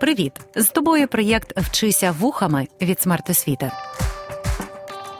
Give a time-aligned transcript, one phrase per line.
[0.00, 0.32] Привіт!
[0.56, 3.70] З тобою проєкт Вчися вухами від смертосвіти.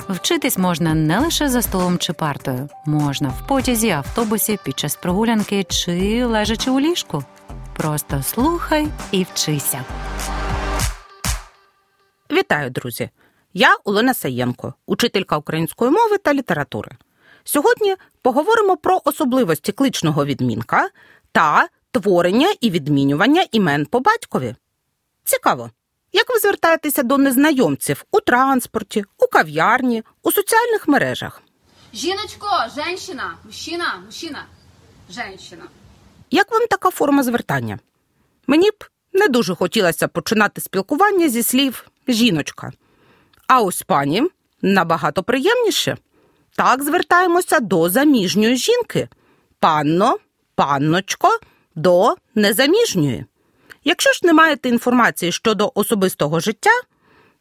[0.09, 5.65] Вчитись можна не лише за столом чи партою, можна в потязі, автобусі, під час прогулянки
[5.65, 7.25] чи лежачи у ліжку.
[7.77, 9.85] Просто слухай і вчися.
[12.33, 13.11] Вітаю, друзі!
[13.55, 16.91] Я Олена Саєнко, учителька української мови та літератури.
[17.45, 20.89] Сьогодні поговоримо про особливості кличного відмінка
[21.33, 24.55] та творення і відмінювання імен по батькові.
[25.29, 25.71] Цікаво,
[26.13, 31.43] як ви звертаєтеся до незнайомців у транспорті, у кав'ярні, у соціальних мережах?
[31.95, 34.45] Жіночко, женщина, мужчина, мужчина,
[35.11, 35.63] женщина.
[36.31, 37.79] Як вам така форма звертання?
[38.47, 42.73] Мені б не дуже хотілося починати спілкування зі слів жіночка.
[43.47, 44.23] А ось пані
[44.63, 45.97] набагато приємніше.
[46.57, 49.09] Так звертаємося до заміжньої жінки.
[49.61, 50.17] Панно,
[50.55, 51.39] панночко
[51.75, 53.25] до незаміжньої.
[53.89, 56.71] Якщо ж не маєте інформації щодо особистого життя,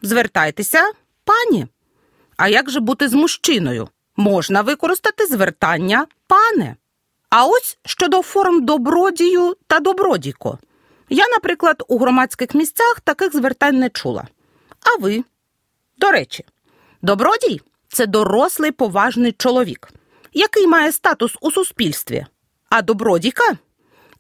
[0.01, 0.91] звертайтеся
[1.23, 1.67] пані.
[2.37, 3.87] А як же бути з мужчиною?
[4.17, 6.75] Можна використати звертання пане.
[7.29, 10.59] А ось щодо форм добродію та добродійко.
[11.09, 14.27] Я, наприклад, у громадських місцях таких звертань не чула.
[14.81, 15.23] А ви?
[15.97, 16.45] До речі,
[17.01, 19.89] добродій це дорослий поважний чоловік,
[20.33, 22.25] який має статус у суспільстві.
[22.69, 23.57] А добродійка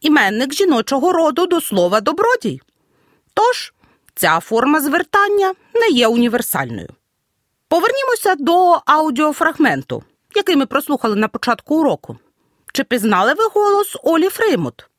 [0.01, 2.61] іменник жіночого роду до слова добродій.
[3.33, 3.73] Тож
[4.15, 6.89] ця форма звертання не є універсальною.
[7.67, 10.03] Повернімося до аудіофрагменту,
[10.35, 12.17] який ми прослухали на початку уроку.
[12.73, 14.89] Чи пізнали ви голос Олі Фреймут?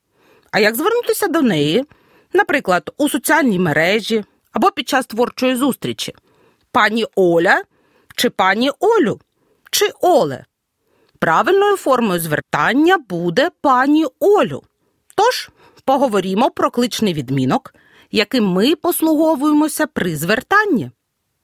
[0.51, 1.85] А як звернутися до неї,
[2.33, 6.13] наприклад, у соціальній мережі або під час творчої зустрічі?
[6.71, 7.63] Пані Оля
[8.15, 9.19] чи пані Олю,
[9.71, 10.45] чи Оле?
[11.19, 14.63] Правильною формою звертання буде пані Олю.
[15.19, 15.49] Тож
[15.85, 17.73] поговоримо про кличний відмінок,
[18.11, 20.91] яким ми послуговуємося при звертанні.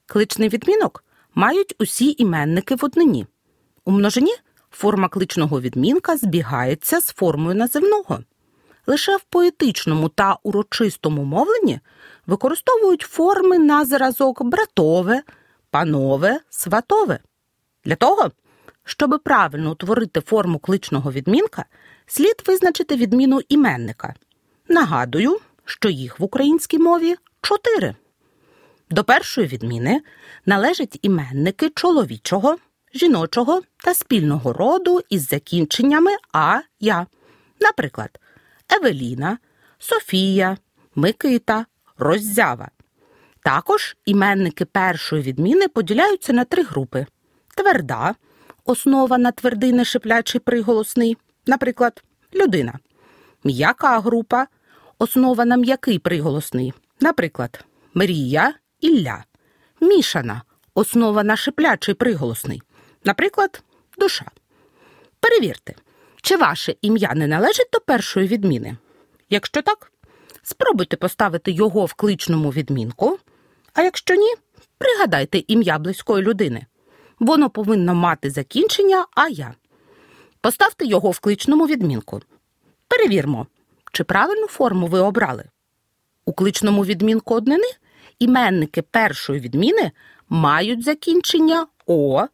[0.06, 3.26] Кличний відмінок мають усі іменники в однині.
[3.84, 4.32] У множині
[4.70, 8.18] форма кличного відмінка збігається з формою називного.
[8.86, 11.80] Лише в поетичному та урочистому мовленні
[12.26, 15.22] використовують форми на зразок братове,
[15.70, 17.18] панове, сватове.
[17.84, 18.30] Для того,
[18.84, 21.64] щоб правильно утворити форму кличного відмінка,
[22.06, 24.14] слід визначити відміну іменника.
[24.68, 27.94] Нагадую, що їх в українській мові чотири.
[28.90, 30.00] До першої відміни
[30.46, 32.56] належать іменники чоловічого,
[32.94, 37.06] жіночого та спільного роду із закінченнями а я.
[37.60, 38.20] Наприклад,
[38.70, 39.38] Евеліна,
[39.78, 40.56] Софія,
[40.94, 41.66] Микита,
[41.98, 42.68] Роззява.
[43.42, 47.06] Також іменники першої відміни поділяються на три групи:
[47.56, 48.14] тверда,
[48.64, 51.16] основа на твердий нешиплячий приголосний,
[51.46, 52.78] наприклад, людина,
[53.44, 54.46] м'яка група,
[54.98, 57.64] основа на м'який приголосний, наприклад,
[57.94, 59.24] мрія, Ілля,
[59.80, 60.42] мішана,
[60.74, 62.62] основа на шиплячий приголосний,
[63.04, 63.62] наприклад,
[63.98, 64.24] душа.
[65.20, 65.74] Перевірте,
[66.22, 68.76] чи ваше ім'я не належить до першої відміни?
[69.30, 69.92] Якщо так,
[70.42, 73.18] спробуйте поставити його в кличному відмінку,
[73.74, 74.34] а якщо ні,
[74.78, 76.66] пригадайте ім'я близької людини.
[77.18, 79.54] Воно повинно мати закінчення а я.
[80.46, 82.20] Поставте його в кличному відмінку.
[82.88, 83.46] Перевірмо,
[83.92, 85.44] чи правильну форму ви обрали.
[86.24, 87.68] У кличному відмінку однини
[88.18, 89.92] іменники першої відміни
[90.28, 92.26] мають закінчення О,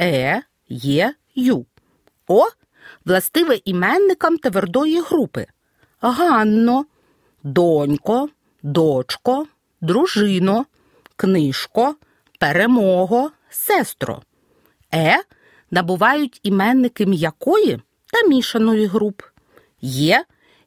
[0.00, 1.66] Е, Є, Ю.
[2.28, 2.44] О
[3.04, 5.46] властиве іменникам твердої групи
[6.00, 6.84] Ганно,
[7.42, 8.28] донько,
[8.62, 9.46] дочко,
[9.80, 10.66] дружино,
[11.16, 11.96] книжко,
[12.38, 14.22] перемого, сестро.
[14.94, 15.22] Е
[15.70, 17.80] набувають іменники м'якої
[18.12, 19.22] та мішаної груп.
[19.80, 20.24] Є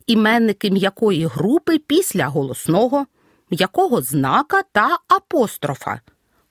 [0.07, 3.05] іменники м'якої групи після голосного,
[3.51, 6.01] м'якого знака та апострофа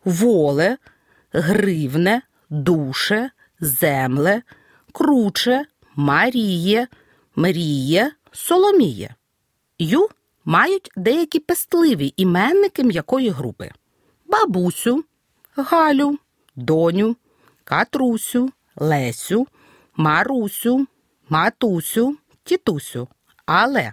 [0.05, 0.78] воле,
[1.33, 4.43] гривне, душе, земле,
[4.93, 5.65] круче,
[5.97, 6.89] маріє,
[7.37, 9.15] мріє, соломіє.
[9.78, 10.09] Ю
[10.45, 13.71] мають деякі пестливі іменники м'якої групи
[14.30, 15.04] бабусю,
[15.57, 16.19] Галю,
[16.57, 17.16] доню,
[17.71, 19.47] Катрусю, Лесю,
[19.97, 20.87] Марусю,
[21.28, 23.09] Матусю, Тітусю.
[23.47, 23.93] Але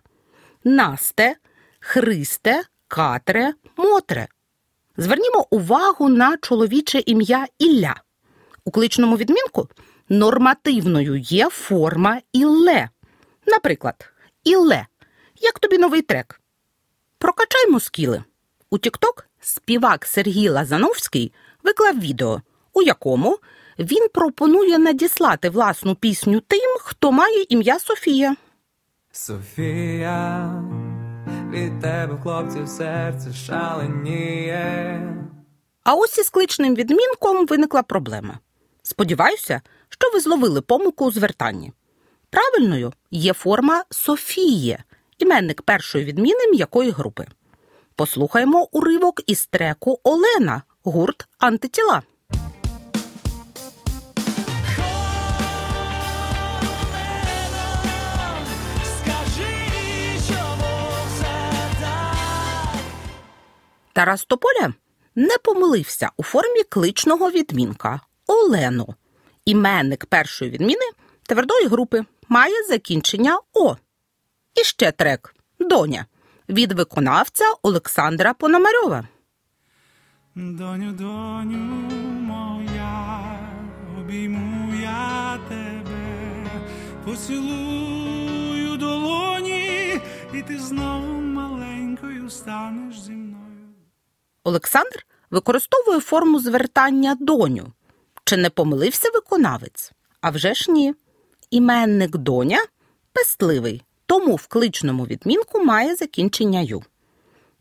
[0.63, 1.35] Насте,
[1.79, 4.27] Христе, Катре, Мотре.
[4.97, 7.95] Звернімо увагу на чоловіче ім'я Ілля.
[8.65, 9.69] У кличному відмінку
[10.09, 12.89] нормативною є форма Ілле.
[13.47, 14.11] Наприклад,
[14.43, 14.87] Ілле.
[15.35, 16.41] Як тобі новий трек?
[17.17, 18.23] Прокачаймо скіли.
[18.69, 21.33] У Тікток співак Сергій Лазановський
[21.63, 22.41] виклав відео,
[22.73, 23.39] у якому
[23.79, 28.35] він пропонує надіслати власну пісню тим, хто має ім'я Софія.
[29.11, 30.51] Софія,
[31.51, 35.01] від тебе, хлопців, серце шаленіє.
[35.83, 38.39] А ось із кличним відмінком виникла проблема.
[38.83, 41.71] Сподіваюся, що ви зловили помилку у звертанні.
[42.29, 44.83] Правильною є форма Софіє,
[45.17, 47.27] іменник першої відміни м'якої групи.
[47.95, 52.01] Послухаємо уривок із треку Олена, гурт антитіла.
[63.97, 64.73] Тарас Тополя
[65.15, 68.95] не помилився у формі кличного відмінка Олену.
[69.45, 70.85] Іменник першої відміни
[71.23, 73.75] твердої групи має закінчення О.
[74.55, 76.05] І ще трек Доня
[76.49, 79.07] від виконавця Олександра Пономарьова.
[80.35, 81.57] Доню, доню
[82.21, 83.21] моя,
[83.99, 86.45] обійму я тебе,
[87.05, 90.01] поцілую долоні,
[90.33, 93.36] і ти знову маленькою станеш зі мною.
[94.47, 97.73] Олександр використовує форму звертання доню.
[98.23, 99.91] Чи не помилився виконавець?
[100.21, 100.93] А вже ж ні.
[101.49, 102.59] Іменник доня
[103.13, 106.83] пестливий, тому в кличному відмінку має закінчення ю.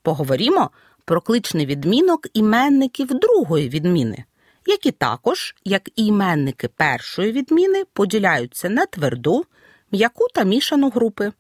[0.03, 0.71] Поговоримо
[1.05, 4.25] про кличний відмінок іменників другої відміни,
[4.67, 9.45] які також, як і іменники першої відміни, поділяються на тверду,
[9.93, 11.33] м'яку та мішану групи.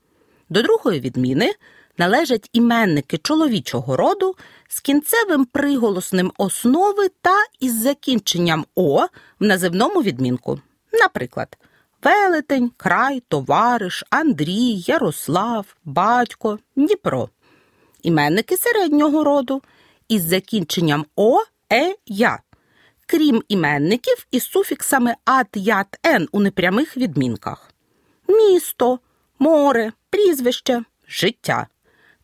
[0.48, 1.52] До другої відміни
[1.98, 4.36] належать іменники чоловічого роду
[4.68, 9.06] з кінцевим приголосним основи та із закінченням О
[9.40, 10.60] в називному відмінку.
[10.92, 11.58] Наприклад,
[12.02, 17.28] велетень, край, товариш, Андрій, Ярослав, батько, Дніпро.
[18.02, 19.62] Іменники середнього роду
[20.08, 21.38] із закінченням О,
[21.72, 22.38] Е, Я.
[23.06, 27.72] Крім іменників із суфіксами ат, ят, ен у непрямих відмінках
[28.28, 28.98] місто,
[29.38, 31.66] море, прізвище, життя.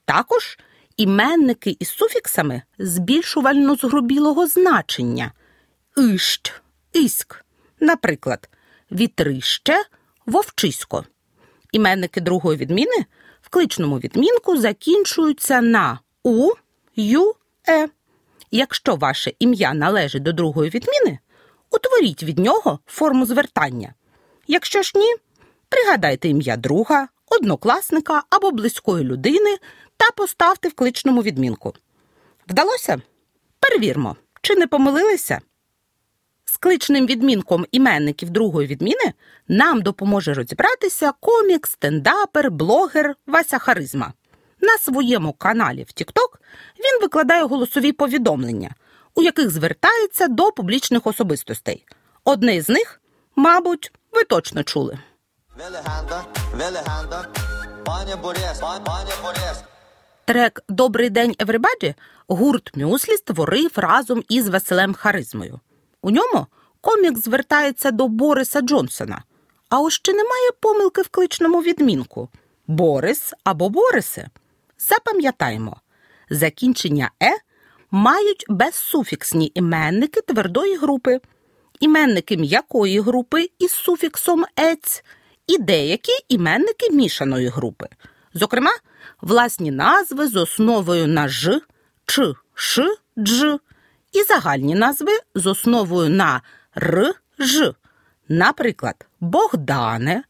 [0.05, 0.59] Також
[0.97, 5.33] іменники із суфіксами збільшувально згрубілого значення
[5.99, 6.53] ищ,
[6.93, 7.45] іськ,
[7.81, 8.49] наприклад,
[8.93, 9.83] вітрище,
[10.27, 11.05] вовчисько.
[11.73, 13.05] Іменники другої відміни
[13.43, 16.51] в кличному відмінку закінчуються на у,
[16.97, 17.35] ю,
[17.69, 17.89] е.
[18.51, 21.19] Якщо ваше ім'я належить до другої відміни,
[21.71, 23.95] утворіть від нього форму звертання.
[24.47, 25.15] Якщо ж ні,
[25.69, 29.57] пригадайте ім'я друга, однокласника або близької людини
[29.97, 31.75] та поставте в кличному відмінку.
[32.49, 33.03] Вдалося?
[33.61, 35.41] Перевірмо, чи не помилилися?
[36.45, 39.13] З кличним відмінком іменників другої відміни
[39.49, 44.13] нам допоможе розібратися комік, стендапер, блогер Вася Харизма.
[44.61, 46.39] На своєму каналі в TikTok
[46.79, 48.75] він викладає голосові повідомлення,
[49.15, 51.85] у яких звертається до публічних особистостей.
[52.25, 53.01] Одне з них,
[53.37, 54.99] мабуть, ви точно чули.
[60.25, 61.95] Трек Добрий день, Everybody»
[62.29, 65.61] гурт Мюслі створив разом із Василем Харизмою.
[66.03, 66.47] У ньому
[66.81, 69.23] комік звертається до Бориса Джонсона.
[69.69, 72.29] А ось чи немає помилки в кличному відмінку
[72.67, 74.29] Борис або Борисе.
[74.79, 75.77] Запам'ятаємо,
[76.31, 77.39] закінчення е
[77.91, 81.21] мають безсуфіксні іменники твердої групи,
[81.81, 85.05] іменники м'якої групи із суфіксом ець
[85.47, 87.89] і деякі іменники мішаної групи.
[88.35, 88.71] Зокрема,
[89.21, 91.61] власні назви з основою на ж,
[92.07, 93.45] ч, ш, дж
[94.13, 96.43] і загальні назви з основою на
[96.77, 97.75] р, ж.
[98.29, 100.23] Наприклад, Богдане,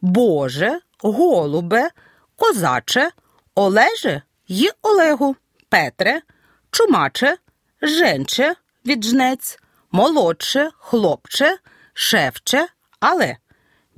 [0.00, 1.90] Боже, Голубе,
[2.36, 3.10] Козаче,
[3.54, 5.36] Олеже й Олегу,
[5.68, 6.22] Петре,
[6.70, 7.36] Чумаче,
[7.82, 8.54] Женче,
[8.86, 9.58] Віджнець,
[9.92, 11.58] Молодше, Хлопче,
[11.94, 12.68] Шевче,
[13.00, 13.36] Але,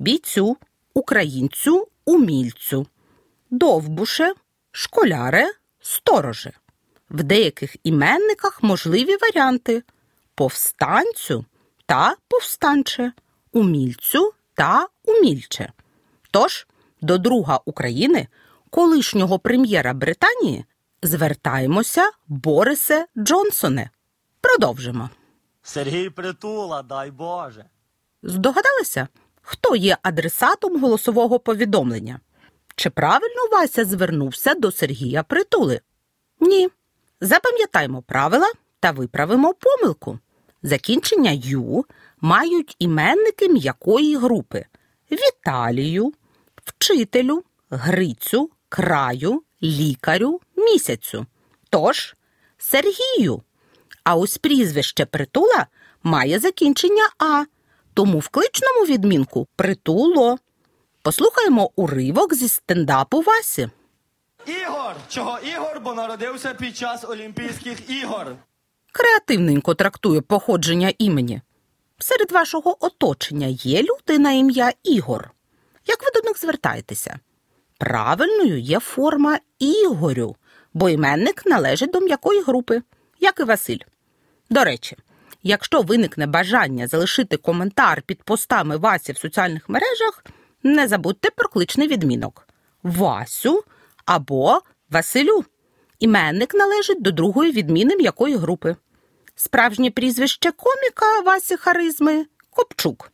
[0.03, 0.57] Бійцю,
[0.93, 2.87] Українцю, Умільцю,
[3.49, 4.33] Довбуше,
[4.71, 6.51] Школяре, Стороже.
[7.09, 9.83] В деяких іменниках можливі варіанти
[10.35, 11.45] повстанцю
[11.85, 13.13] та повстанче,
[13.51, 15.71] умільцю та умільче.
[16.31, 16.67] Тож
[17.01, 18.27] до друга України,
[18.69, 20.65] колишнього прем'єра Британії,
[21.03, 23.89] звертаємося Борисе Джонсоне.
[24.41, 25.09] Продовжимо.
[25.61, 27.65] Сергій Притула, дай Боже.
[28.23, 29.07] Здогадалися,
[29.43, 32.19] хто є адресатом голосового повідомлення?
[32.75, 35.81] Чи правильно Вася звернувся до Сергія Притули?
[36.39, 36.69] Ні.
[37.21, 40.19] Запам'ятаймо правила та виправимо помилку.
[40.63, 41.85] Закінчення ю
[42.21, 44.65] мають іменники м'якої групи
[45.11, 46.13] Віталію,
[46.65, 51.25] вчителю, Грицю, краю, лікарю, місяцю.
[51.69, 52.15] Тож
[52.57, 53.41] Сергію.
[54.03, 55.67] А ось прізвище притула
[56.03, 57.45] має закінчення А,
[57.93, 60.37] тому в кличному відмінку притуло.
[61.01, 63.69] Послухаємо уривок зі стендапу Васі.
[64.45, 64.95] Ігор!
[65.09, 65.81] Чого Ігор?
[65.83, 68.35] Бо народився під час Олімпійських ігор.
[68.91, 71.41] Креативненько трактує походження імені.
[71.99, 75.31] Серед вашого оточення є люди на ім'я Ігор.
[75.85, 77.19] Як ви до них звертаєтеся?
[77.77, 80.35] Правильною є форма Ігорю,
[80.73, 82.81] бо іменник належить до м'якої групи,
[83.19, 83.77] як і Василь.
[84.49, 84.97] До речі,
[85.43, 90.25] якщо виникне бажання залишити коментар під постами Васі в соціальних мережах,
[90.63, 92.47] не забудьте про кличний відмінок
[92.83, 93.63] Васю
[94.05, 95.43] або Василю.
[95.99, 98.75] Іменник належить до другої відміни м'якої групи.
[99.35, 103.11] Справжнє прізвище коміка Васі Харизми Копчук.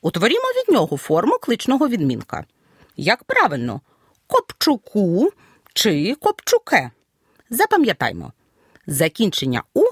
[0.00, 2.44] Утворімо від нього форму кличного відмінка.
[2.96, 3.80] Як правильно,
[4.26, 5.30] Копчуку
[5.74, 6.90] чи Копчуке.
[7.50, 8.32] Запам'ятаймо,
[8.86, 9.84] закінчення у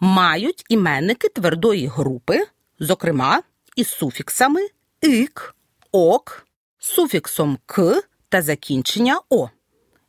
[0.00, 2.46] мають іменники твердої групи,
[2.78, 3.42] зокрема
[3.76, 4.60] із суфіксами
[5.04, 5.54] ик,
[5.92, 6.46] ок,
[6.78, 9.48] суфіксом к та закінчення о.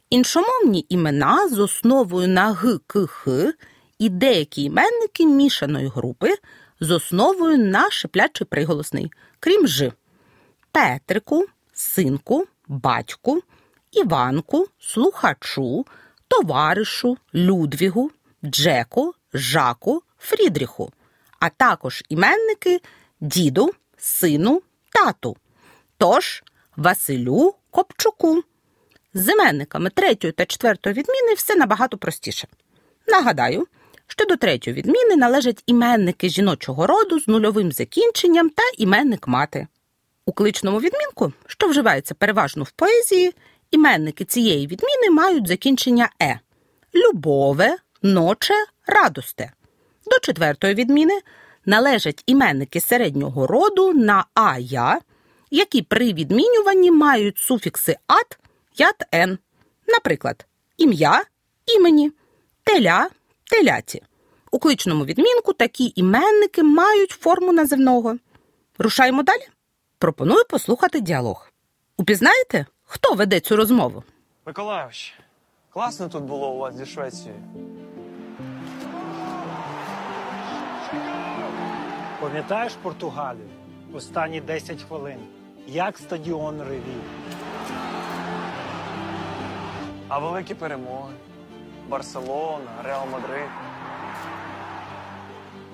[0.10, 3.54] Іншомовні імена з основою на г, к, х
[4.00, 6.36] і деякі іменники мішаної групи
[6.80, 9.92] з основою на шиплячий приголосний, крім ж.
[10.72, 13.42] Петрику, синку, батьку,
[13.92, 15.86] Іванку, слухачу,
[16.28, 18.12] товаришу, Людвігу,
[18.46, 20.92] Джеку, Жаку, Фрідріху,
[21.40, 22.82] а також іменники
[23.20, 25.38] діду, сину, тату.
[25.98, 26.44] Тож
[26.76, 28.44] Василю Копчуку.
[29.14, 32.48] З іменниками третьої та четвертої відміни все набагато простіше.
[33.08, 33.68] Нагадаю,
[34.08, 39.68] що до третьої відміни належать іменники жіночого роду з нульовим закінченням та іменник мати.
[40.26, 43.34] У кличному відмінку, що вживається переважно в поезії,
[43.72, 46.40] іменники цієї відміни мають закінчення е
[46.96, 49.52] любове, ноче, радосте.
[50.06, 51.20] До четвертої відміни
[51.66, 55.00] належать іменники середнього роду на а-я,
[55.52, 58.40] які при відмінюванні мають суфікси ат,
[58.80, 59.38] ят ен.
[59.88, 60.46] Наприклад,
[60.78, 61.24] ім'я
[61.66, 62.12] імені,
[62.64, 63.10] теля
[63.44, 64.04] теляті.
[64.52, 68.18] У кличному відмінку такі іменники мають форму називного.
[68.78, 69.48] Рушаємо далі.
[70.00, 71.52] Пропоную послухати діалог.
[71.98, 74.04] Упізнаєте, хто веде цю розмову?
[74.46, 75.14] Миколайович,
[75.70, 77.40] класно тут було у вас зі Швецією.
[82.20, 83.50] Пам'ятаєш Португалію?
[83.94, 85.20] Останні 10 хвилин.
[85.68, 87.02] Як стадіон ревів.
[90.08, 91.14] А великі перемоги.
[91.90, 93.50] Барселона, Реал Мадрид.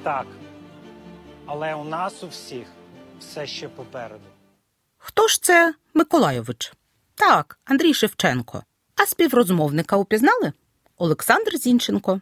[0.04, 0.26] Так.
[1.46, 2.68] Але у нас у всіх
[3.20, 4.24] все ще попереду.
[4.98, 6.74] Хто ж це Миколайович?
[7.16, 8.64] Так, Андрій Шевченко.
[8.96, 10.54] А співрозмовника упізнали?
[10.98, 12.20] Олександр Зінченко.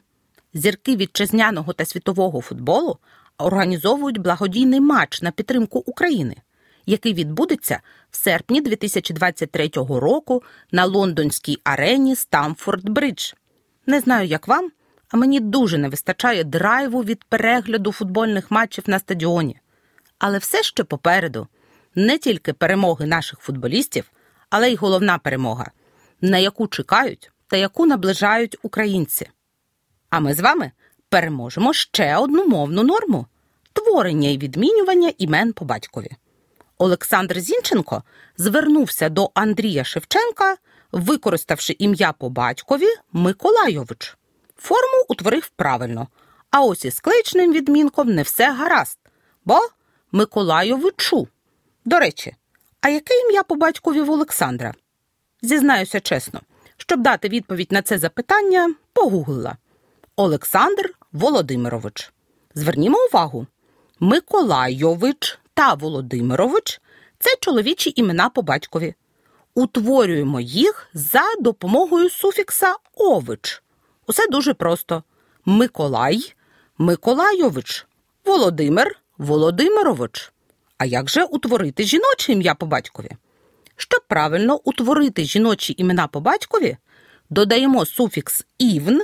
[0.53, 2.97] Зірки вітчизняного та світового футболу
[3.37, 6.35] організовують благодійний матч на підтримку України,
[6.85, 7.81] який відбудеться
[8.11, 13.33] в серпні 2023 року на лондонській арені Стамфорд Бридж.
[13.85, 14.71] Не знаю, як вам,
[15.09, 19.59] а мені дуже не вистачає драйву від перегляду футбольних матчів на стадіоні.
[20.19, 21.47] Але все ще попереду
[21.95, 24.11] не тільки перемоги наших футболістів,
[24.49, 25.71] але й головна перемога,
[26.21, 29.29] на яку чекають та яку наближають українці.
[30.11, 30.71] А ми з вами
[31.09, 33.25] переможемо ще одну мовну норму
[33.73, 36.11] творення і відмінювання імен по батькові.
[36.77, 38.03] Олександр Зінченко
[38.37, 40.57] звернувся до Андрія Шевченка,
[40.91, 44.17] використавши ім'я по батькові Миколайович.
[44.57, 46.07] Форму утворив правильно,
[46.49, 48.99] а ось із кличним відмінком не все гаразд,
[49.45, 49.59] бо
[50.11, 51.27] Миколайовичу.
[51.85, 52.35] До речі,
[52.81, 54.73] а яке ім'я по батькові в Олександра?
[55.41, 56.41] Зізнаюся чесно,
[56.77, 59.57] щоб дати відповідь на це запитання, погуглила.
[60.21, 62.11] Олександр Володимирович.
[62.55, 63.47] Звернімо увагу:
[63.99, 66.81] Миколайович та Володимирович
[67.19, 68.93] це чоловічі імена по батькові.
[69.55, 73.63] Утворюємо їх за допомогою суфікса ович.
[74.07, 75.03] Усе дуже просто:
[75.45, 76.33] Миколай,
[76.77, 77.87] Миколайович,
[78.25, 80.31] Володимир, Володимирович.
[80.77, 83.11] А як же утворити жіноче ім'я по батькові?
[83.75, 86.77] Щоб правильно утворити жіночі імена по батькові,
[87.29, 89.01] додаємо суфікс івн,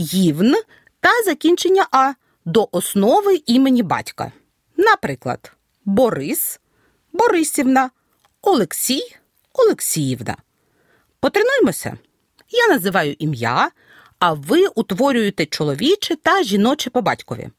[0.00, 0.54] ївн
[1.00, 2.12] та закінчення а
[2.44, 4.32] до основи імені батька.
[4.76, 5.52] Наприклад,
[5.84, 6.60] Борис,
[7.12, 7.90] Борисівна,
[8.42, 9.16] Олексій,
[9.52, 10.36] Олексіївна.
[11.20, 11.98] Потренуємося.
[12.48, 13.70] Я називаю ім'я,
[14.18, 17.50] а ви утворюєте чоловіче та жіноче по батькові.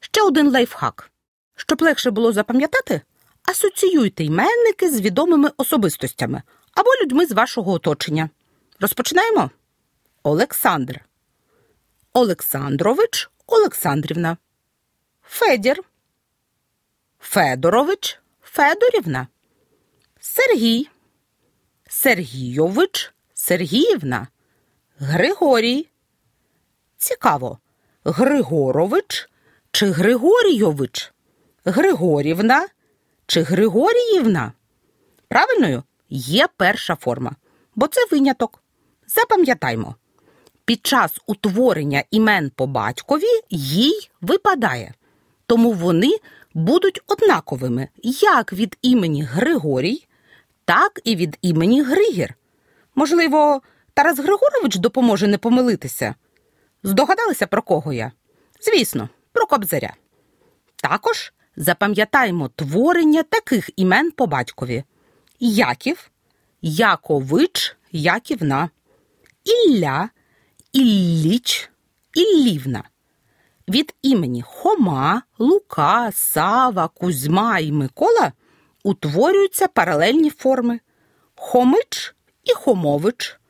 [0.00, 1.10] Ще один лайфхак.
[1.56, 3.00] Щоб легше було запам'ятати,
[3.44, 6.42] асоціюйте іменники з відомими особистостями
[6.74, 8.30] або людьми з вашого оточення.
[8.80, 9.50] Розпочинаємо.
[10.22, 11.09] Олександр.
[12.12, 14.36] Олександрович Олександрівна.
[15.22, 15.82] Федір.
[17.20, 19.26] Федорович Федорівна.
[20.20, 20.88] Сергій.
[21.88, 24.28] Сергійович Сергіївна.
[24.98, 25.88] Григорій.
[26.96, 27.58] Цікаво.
[28.04, 29.30] Григорович
[29.70, 31.12] чи Григорійович?
[31.64, 32.68] Григорівна
[33.26, 34.52] чи Григоріївна?
[35.28, 37.36] Правильною є перша форма,
[37.74, 38.62] бо це виняток.
[39.06, 39.94] Запам'ятаймо.
[40.70, 44.94] Під час утворення імен по батькові їй випадає,
[45.46, 46.16] тому вони
[46.54, 47.88] будуть однаковими
[48.22, 50.06] як від імені Григорій,
[50.64, 52.34] так і від імені Григір.
[52.94, 53.62] Можливо,
[53.94, 56.14] Тарас Григорович допоможе не помилитися.
[56.82, 58.12] Здогадалися, про кого я?
[58.60, 59.94] Звісно, про кобзаря.
[60.76, 64.84] Також запам'ятаємо творення таких імен по батькові:
[65.40, 66.10] Яків,
[66.62, 68.70] Якович, Яківна,
[69.44, 70.10] Ілля,
[70.72, 71.70] Ілліч,
[72.14, 72.84] Іллівна.
[73.68, 78.32] Від імені Хома, Лука, Сава, Кузьма і Микола
[78.84, 80.80] утворюються паралельні форми
[81.36, 83.40] Хомич і Хомович,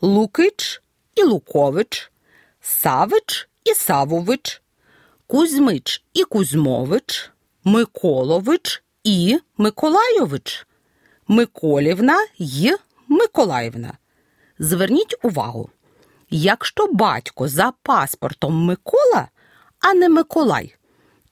[0.00, 0.82] Лукич
[1.14, 2.12] і Лукович,
[2.60, 4.62] Савич і Савович,
[5.26, 7.30] Кузьмич і Кузьмович,
[7.64, 10.66] Миколович і Миколайович,
[11.28, 12.76] Миколівна й
[13.08, 13.92] Миколаївна.
[14.58, 15.70] Зверніть увагу,
[16.34, 19.28] якщо батько за паспортом Микола,
[19.80, 20.76] а не Миколай,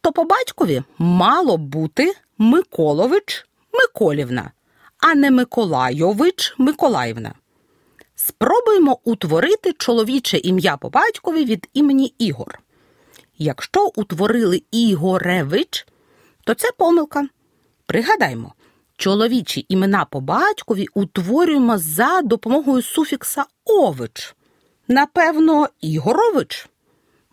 [0.00, 4.50] то по батькові мало бути Миколович Миколівна,
[4.98, 7.34] а не Миколайович Миколаївна.
[8.14, 12.58] Спробуємо утворити чоловіче ім'я по батькові від імені Ігор.
[13.38, 15.86] Якщо утворили Ігоревич,
[16.44, 17.28] то це помилка.
[17.86, 18.54] Пригадаймо,
[18.96, 24.34] чоловічі імена по батькові утворюємо за допомогою суфікса ович.
[24.88, 26.68] Напевно, Ігорович?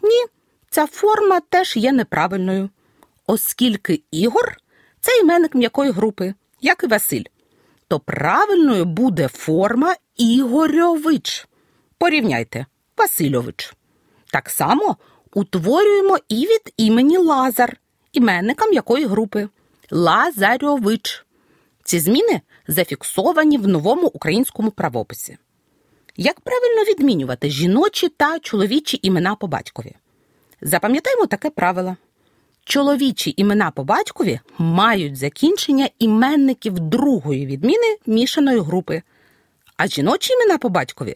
[0.03, 0.25] Ні,
[0.69, 2.69] ця форма теж є неправильною,
[3.27, 4.57] оскільки Ігор
[5.01, 7.23] це іменник м'якої групи, як і Василь.
[7.87, 11.47] То правильною буде форма Ігорьович.
[11.97, 12.65] Порівняйте
[12.97, 13.73] Васильович.
[14.31, 14.97] Так само
[15.33, 17.77] утворюємо і від імені Лазар,
[18.13, 19.49] іменника м'якої групи
[19.91, 21.25] Лазарьович.
[21.83, 25.37] Ці зміни зафіксовані в новому українському правописі.
[26.21, 29.95] Як правильно відмінювати жіночі та чоловічі імена по батькові?
[30.61, 31.95] Запам'ятаємо таке правило.
[32.63, 39.01] Чоловічі імена по батькові мають закінчення іменників другої відміни мішаної групи,
[39.77, 41.15] а жіночі імена по батькові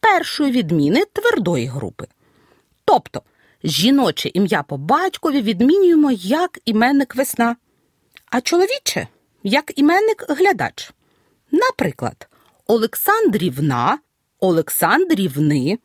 [0.00, 2.06] першої відміни твердої групи.
[2.84, 3.22] Тобто
[3.64, 7.56] жіноче ім'я по батькові відмінюємо як іменник весна,
[8.26, 9.08] а чоловіче
[9.42, 10.92] як іменник глядач.
[11.50, 12.28] Наприклад,
[12.66, 13.98] Олександрівна,
[14.42, 15.78] Олександрівни,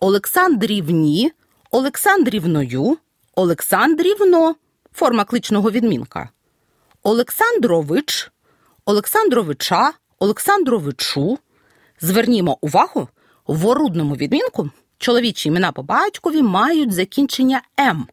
[0.00, 1.32] Олександрівні,
[1.70, 2.96] Олександрівною,
[3.34, 4.54] Олександрівно
[4.92, 6.28] форма кличного відмінка.
[7.02, 8.30] Олександрович,
[8.84, 11.38] Олександровича, Олександровичу.
[12.00, 13.08] Звернімо увагу,
[13.46, 18.06] в орудному відмінку чоловічі імена по батькові мають закінчення М.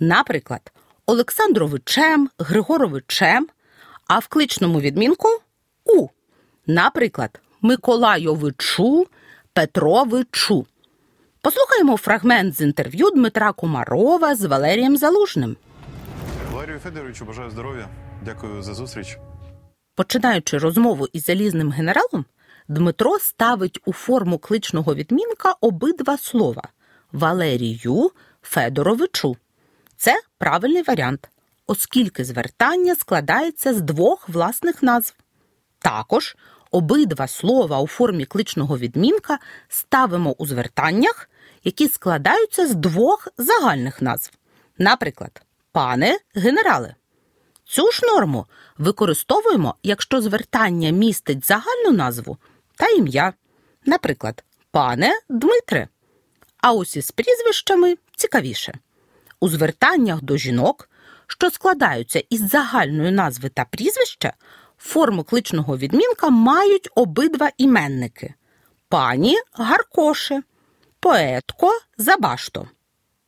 [0.00, 0.72] Наприклад,
[1.06, 3.48] Олександровичем, Григоровичем,
[4.06, 5.28] а в кличному відмінку
[5.84, 6.08] У.
[6.66, 9.06] Наприклад, Миколайовичу,
[9.54, 10.66] Петровичу.
[11.40, 15.56] Послухаємо фрагмент з інтерв'ю Дмитра Комарова з Валерієм Залужним.
[16.52, 17.88] Валерію Федоровичу, бажаю здоров'я.
[18.24, 19.18] Дякую за зустріч.
[19.94, 22.24] Починаючи розмову із залізним генералом,
[22.68, 26.62] Дмитро ставить у форму кличного відмінка обидва слова
[27.12, 28.10] Валерію
[28.42, 29.36] Федоровичу.
[29.96, 31.28] Це правильний варіант,
[31.66, 35.14] оскільки звертання складається з двох власних назв.
[35.78, 36.36] Також
[36.74, 41.30] обидва слова у формі кличного відмінка ставимо у звертаннях,
[41.64, 44.32] які складаються з двох загальних назв.
[44.78, 46.94] Наприклад, пане генерале.
[47.64, 48.46] Цю ж норму
[48.78, 52.38] використовуємо, якщо звертання містить загальну назву
[52.76, 53.32] та ім'я,
[53.86, 55.88] наприклад, пане Дмитре.
[56.60, 58.74] А ось із прізвищами цікавіше.
[59.40, 60.88] У звертаннях до жінок,
[61.26, 64.32] що складаються із загальної назви та прізвища,
[64.78, 68.34] форму кличного відмінка мають обидва іменники
[68.94, 70.42] пані Гаркоше,
[71.00, 72.68] поетко Забашто.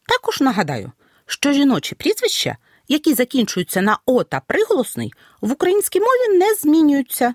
[0.08, 0.92] Також нагадаю,
[1.26, 2.56] що жіночі прізвища,
[2.88, 7.34] які закінчуються на О та приголосний, в українській мові не змінюються.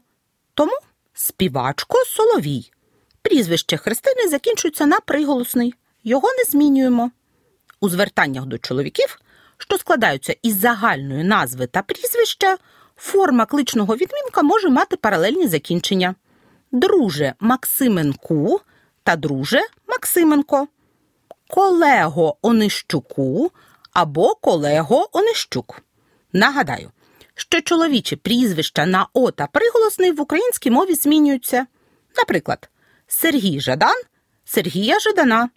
[0.53, 0.71] Тому
[1.13, 2.71] співачко Соловій.
[3.21, 5.73] Прізвище Христини закінчується на приголосний.
[6.03, 7.11] Його не змінюємо.
[7.79, 9.19] У звертаннях до чоловіків,
[9.57, 12.57] що складаються із загальної назви та прізвища,
[13.01, 16.15] форма кличного відмінка може мати паралельні закінчення.
[16.71, 18.61] Друже Максименку
[19.03, 20.67] та друже Максименко,
[21.47, 23.51] колего Онищуку
[23.93, 25.81] або колего Онищук.
[26.33, 26.91] Нагадаю,
[27.35, 31.65] що чоловічі прізвища на О та приголосний в українській мові змінюються.
[32.17, 32.69] Наприклад,
[33.07, 33.95] Сергій Жадан
[34.45, 35.49] Сергія Жидана,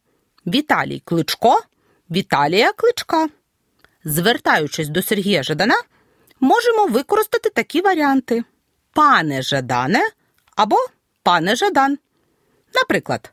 [0.46, 1.62] Віталій Кличко,
[2.10, 3.28] Віталія Кличка.
[4.04, 5.74] Звертаючись до Сергія Жадана,
[6.44, 8.44] можемо використати такі варіанти:
[8.92, 10.08] пане Жадане
[10.56, 10.76] або
[11.22, 11.98] пане Жадан.
[12.74, 13.32] Наприклад,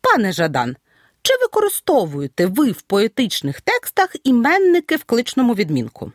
[0.00, 0.76] пане Жадан,
[1.22, 6.12] чи використовуєте ви в поетичних текстах іменники в кличному відмінку?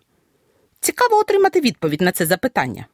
[0.80, 2.86] Цікаво отримати відповідь на це запитання.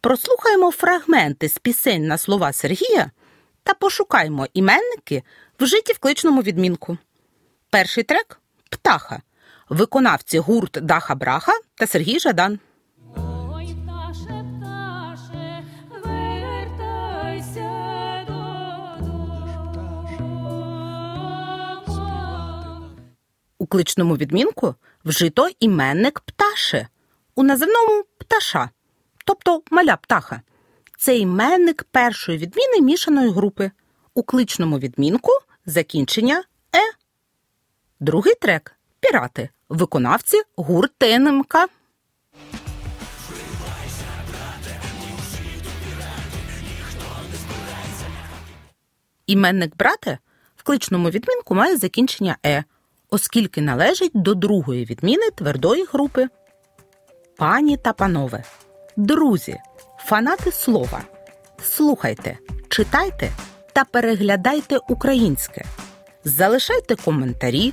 [0.00, 3.10] Прослухаємо фрагменти з пісень на слова Сергія
[3.62, 5.22] та пошукаємо іменники,
[5.60, 6.98] вжиті в кличному відмінку.
[7.70, 9.22] Перший трек птаха.
[9.68, 12.58] Виконавці гурт Даха Браха та Сергій Жадан.
[23.58, 26.88] У кличному відмінку вжито іменник пташе,
[27.34, 28.70] у називному пташа,
[29.24, 30.42] тобто маля птаха.
[30.98, 33.70] Це іменник першої відміни мішаної групи.
[34.14, 35.30] У кличному відмінку
[35.66, 36.94] закінчення е.
[38.00, 39.48] Другий трек пірати.
[39.68, 41.56] Виконавці гурт ТНМК.
[49.26, 50.18] Іменник брате
[50.56, 52.64] в кличному відмінку має закінчення е,
[53.10, 56.28] оскільки належить до другої відміни твердої групи.
[57.36, 58.44] Пані та панове,
[58.96, 59.60] друзі,
[59.98, 61.02] фанати слова.
[61.62, 63.30] Слухайте, читайте
[63.72, 65.64] та переглядайте українське.
[66.24, 67.72] Залишайте коментарі,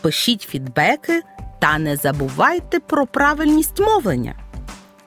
[0.00, 1.22] пишіть фідбеки
[1.58, 4.34] та не забувайте про правильність мовлення.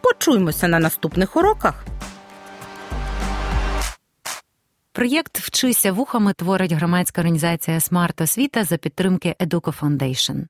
[0.01, 1.85] Почуємося на наступних уроках.
[4.93, 10.45] Проєкт Вчися вухами творить громадська організація Смарт Освіта за підтримки Educo Foundation.